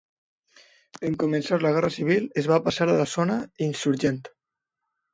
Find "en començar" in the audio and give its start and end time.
1.09-1.59